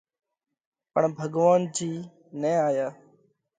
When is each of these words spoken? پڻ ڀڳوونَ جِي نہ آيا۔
پڻ 0.93 1.03
ڀڳوونَ 1.17 1.59
جِي 1.75 1.91
نہ 2.41 2.51
آيا۔ 2.67 2.87